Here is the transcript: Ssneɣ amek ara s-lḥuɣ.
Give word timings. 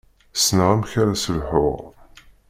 Ssneɣ 0.37 0.69
amek 0.73 0.91
ara 1.01 1.13
s-lḥuɣ. 1.17 1.79